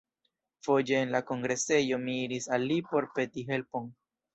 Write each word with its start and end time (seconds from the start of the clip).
Foje 0.67 0.95
en 1.01 1.11
la 1.17 1.21
kongresejo 1.29 2.03
mi 2.09 2.19
iris 2.25 2.51
al 2.59 2.69
li 2.75 2.83
por 2.93 3.13
peti 3.19 3.49
helpon. 3.57 3.97